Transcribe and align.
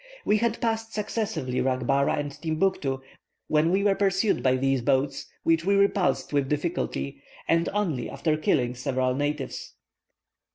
We 0.25 0.37
had 0.37 0.59
passed 0.61 0.93
successively 0.95 1.61
Racbara 1.61 2.17
and 2.17 2.31
Timbuctoo, 2.31 3.03
when 3.45 3.69
we 3.69 3.83
were 3.83 3.93
pursued 3.93 4.41
by 4.41 4.55
these 4.55 4.81
boats, 4.81 5.27
which 5.43 5.63
we 5.63 5.75
repulsed 5.75 6.33
with 6.33 6.49
difficulty, 6.49 7.21
and 7.47 7.69
only 7.69 8.09
after 8.09 8.35
killing 8.35 8.73
several 8.73 9.13
natives. 9.13 9.75